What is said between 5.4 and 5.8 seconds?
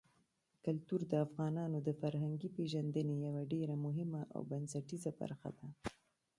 ده.